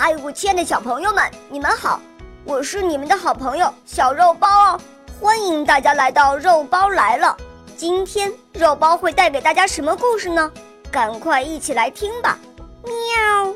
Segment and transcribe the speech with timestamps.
[0.00, 2.00] 哎，我亲爱的小朋友们，你们好！
[2.44, 4.80] 我是你们的好朋友小肉包哦，
[5.20, 7.36] 欢迎大家来到肉包来了。
[7.76, 10.52] 今天肉包会带给大家什么故事呢？
[10.88, 12.38] 赶快一起来听吧！
[12.84, 13.52] 喵。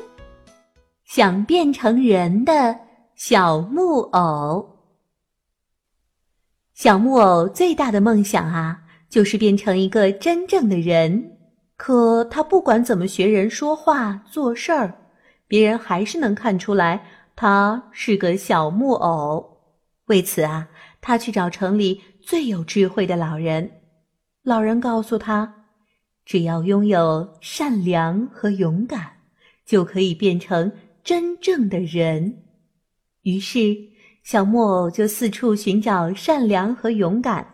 [1.05, 2.77] 想变成人的
[3.15, 4.69] 小木偶。
[6.73, 8.79] 小木偶最大的梦想啊，
[9.09, 11.37] 就是变成一个真正的人。
[11.77, 14.93] 可他不管怎么学人说话、做事儿，
[15.53, 19.55] 别人还是能看出来他是个小木偶。
[20.05, 20.67] 为此啊，
[20.99, 23.69] 他去找城里最有智慧的老人。
[24.41, 25.67] 老人告诉他，
[26.25, 29.11] 只要拥有善良和勇敢，
[29.63, 30.71] 就可以变成
[31.03, 32.35] 真正的人。
[33.21, 33.77] 于是，
[34.23, 37.45] 小木偶就四处寻找善良和勇敢。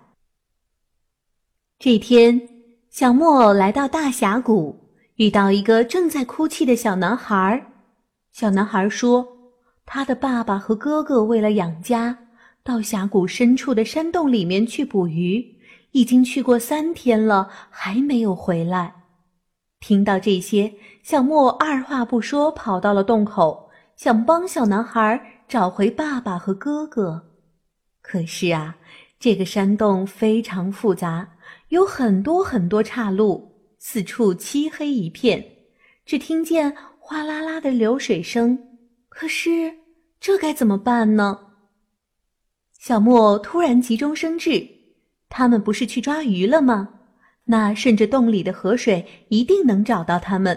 [1.78, 2.42] 这天。
[2.90, 7.69] 小木偶来到大峡谷，遇到一个正在哭泣的小男孩。
[8.40, 9.28] 小男孩说
[9.86, 12.18] ：“他的爸爸和哥哥为了养家，
[12.64, 15.46] 到峡谷深处的山洞里面去捕鱼，
[15.92, 18.96] 已经去过三天了，还没有回来。”
[19.86, 20.74] 听到这些，
[21.04, 27.22] 小莫二话不说，跑到了洞口，想帮小男孩找回爸爸和哥哥。
[28.02, 28.78] 可是啊，
[29.20, 31.30] 这个山洞非常复杂。
[31.68, 35.46] 有很多很多岔路，四处漆黑一片，
[36.06, 36.74] 只听见
[37.10, 38.56] 哗啦啦的流水声。
[39.10, 39.74] 可是
[40.20, 41.40] 这该怎么办呢？
[42.78, 44.64] 小木偶突然急中生智，
[45.28, 46.88] 他们不是去抓鱼了吗？
[47.46, 50.56] 那顺着洞里的河水，一定能找到他们。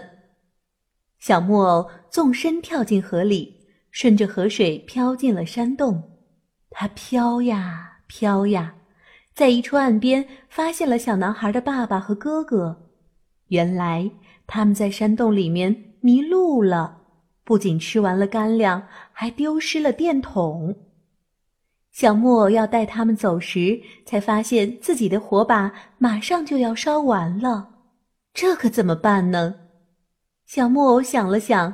[1.17, 6.03] 小木偶纵身跳进河里，顺着河水飘进了山洞。
[6.69, 8.75] 它飘呀飘呀。
[9.33, 12.92] 在一处岸边，发现了小男孩的爸爸和哥哥。
[13.47, 14.09] 原来
[14.47, 17.01] 他们在山洞里面迷路了，
[17.43, 20.75] 不仅吃完了干粮，还丢失了电筒。
[21.91, 27.69] 小木偶要带他们走时，才发现自己的火把马上就要烧完了，
[28.33, 29.55] 这可怎么办呢？
[30.45, 31.73] 小木偶想了想，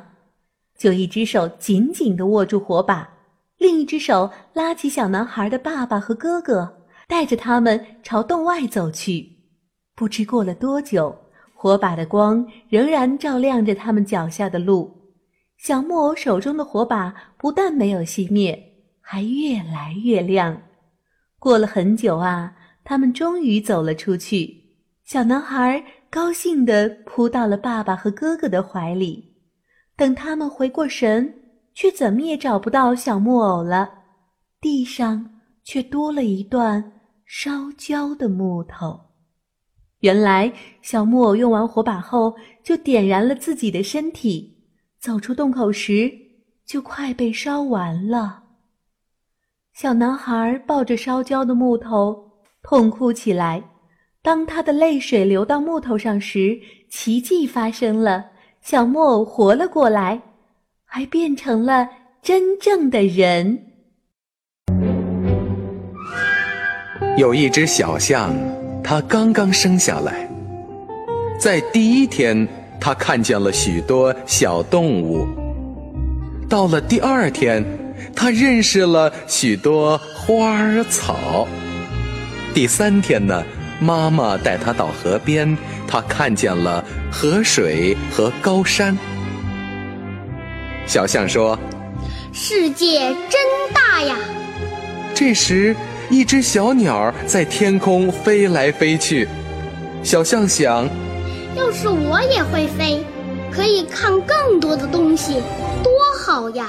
[0.78, 3.10] 就一只手紧紧地握住火把，
[3.58, 6.76] 另一只手拉起小男孩的爸爸和哥哥。
[7.08, 9.28] 带着他们朝洞外走去，
[9.96, 11.18] 不知过了多久，
[11.62, 14.90] 火把的光仍然照亮着他们脚下的路。
[15.58, 18.58] 小木偶手中的火把不但没有熄灭，
[19.02, 20.62] 还越来越亮。
[21.38, 22.56] 过了很久啊，
[22.86, 24.56] 他们终于走了出去。
[25.04, 29.36] 小男孩高兴地扑到了爸爸和哥哥的怀里。
[29.98, 31.34] 等他们回过神，
[31.74, 33.90] 却怎么也找不到小木偶了。
[34.62, 35.30] 地上
[35.66, 36.94] 却多了一段。
[37.26, 38.98] 烧焦的木头，
[40.00, 40.52] 原来
[40.82, 42.34] 小木偶用完火把后
[42.64, 44.58] 就点燃了自己的身体，
[45.00, 46.12] 走出洞口时
[46.66, 48.44] 就快被烧完了。
[49.74, 53.64] 小男孩抱着烧焦的木头痛哭起来。
[54.22, 56.60] 当他的泪水流到木头上时，
[56.90, 58.26] 奇迹发生了，
[58.62, 60.22] 小木偶活了过来，
[60.84, 61.90] 还变成了
[62.22, 63.66] 真正的人。
[67.18, 68.34] 有一只小象，
[68.84, 70.28] 它刚刚生下来。
[71.40, 72.48] 在第一天，
[72.80, 75.28] 它看见了许多小动物。
[76.50, 77.64] 到了第二天，
[78.16, 81.48] 它认识了许多花儿草。
[82.54, 83.44] 第三天呢，
[83.80, 85.58] 妈妈带它到河边，
[85.88, 88.98] 它看见了河水和高山。
[90.86, 91.58] 小象说
[92.34, 93.40] ：“世界真
[93.74, 94.18] 大呀！”
[95.14, 95.76] 这时。
[96.10, 99.28] 一只小鸟在天空飞来飞去，
[100.02, 100.90] 小象想：
[101.56, 103.04] 要是我也会飞，
[103.52, 105.36] 可以看更多的东西，
[105.84, 106.68] 多好呀！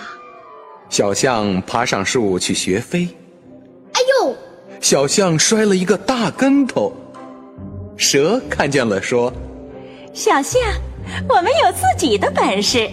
[0.90, 3.08] 小象爬上树去学飞，
[3.94, 4.36] 哎呦！
[4.78, 6.92] 小象摔了一个大跟头。
[7.96, 9.32] 蛇看见了，说
[10.12, 10.60] ：“小象，
[11.28, 12.86] 我们有自己的本事。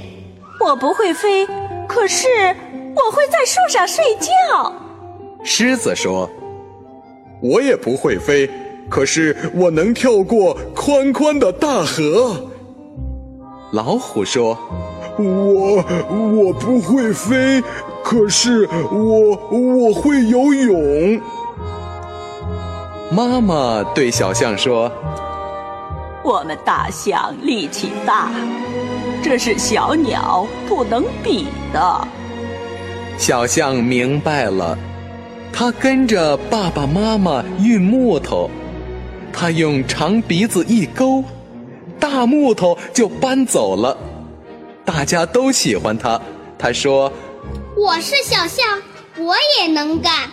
[0.65, 1.45] 我不会飞，
[1.87, 2.25] 可是
[2.95, 4.73] 我会在树上睡觉。”
[5.47, 6.29] 狮子说。
[7.39, 8.49] 我也不会飞，
[8.89, 12.35] 可是我能跳过宽宽的大河。
[13.71, 14.57] 老虎说
[15.17, 15.75] ：“我
[16.09, 17.61] 我不会飞，
[18.03, 21.21] 可是我我会游泳。”
[23.15, 24.91] 妈妈对小象说
[26.25, 28.31] ：“我们大象力气大，
[29.21, 32.07] 这是小鸟不能比的。”
[33.15, 34.75] 小象明白了。
[35.59, 38.47] 他跟着爸爸妈妈运木头，
[39.33, 41.23] 他用长鼻子一勾，
[41.99, 43.97] 大木头就搬走了。
[44.85, 46.21] 大家都喜欢他，
[46.59, 47.11] 他说
[47.75, 48.79] ：“我是小象，
[49.17, 50.29] 我也能干。”